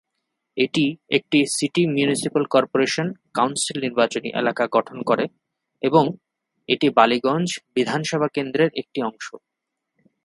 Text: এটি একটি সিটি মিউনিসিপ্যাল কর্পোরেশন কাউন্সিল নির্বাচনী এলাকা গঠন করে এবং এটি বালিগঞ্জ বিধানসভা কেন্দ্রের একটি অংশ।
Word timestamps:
এটি 0.57 0.85
একটি 1.09 1.39
সিটি 1.55 1.83
মিউনিসিপ্যাল 1.87 2.45
কর্পোরেশন 2.45 3.07
কাউন্সিল 3.33 3.77
নির্বাচনী 3.79 4.29
এলাকা 4.33 4.63
গঠন 4.71 4.97
করে 5.01 5.25
এবং 5.81 6.03
এটি 6.69 6.87
বালিগঞ্জ 6.97 7.49
বিধানসভা 7.75 8.27
কেন্দ্রের 8.35 8.69
একটি 8.75 8.99
অংশ। 9.01 9.27